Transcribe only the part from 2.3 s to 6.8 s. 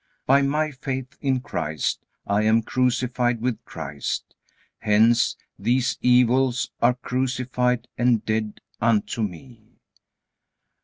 am crucified with Christ. Hence these evils